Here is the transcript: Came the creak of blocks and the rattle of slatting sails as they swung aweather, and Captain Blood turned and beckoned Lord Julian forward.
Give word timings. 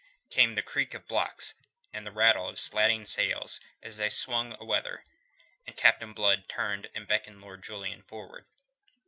Came 0.31 0.55
the 0.55 0.63
creak 0.63 0.95
of 0.95 1.05
blocks 1.07 1.53
and 1.93 2.07
the 2.07 2.11
rattle 2.11 2.49
of 2.49 2.59
slatting 2.59 3.05
sails 3.05 3.59
as 3.83 3.97
they 3.97 4.09
swung 4.09 4.53
aweather, 4.53 5.03
and 5.67 5.77
Captain 5.77 6.11
Blood 6.11 6.49
turned 6.49 6.89
and 6.95 7.07
beckoned 7.07 7.39
Lord 7.39 7.61
Julian 7.61 8.01
forward. 8.01 8.47